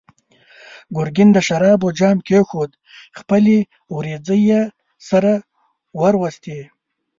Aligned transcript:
ګرګين 0.95 1.29
د 1.33 1.37
شرابو 1.47 1.87
جام 1.99 2.17
کېښود، 2.27 2.71
خپلې 3.19 3.57
وروځې 3.95 4.37
يې 4.49 4.61
سره 5.09 5.33
وروستې. 6.01 6.59